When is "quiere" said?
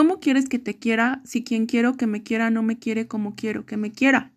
2.78-3.06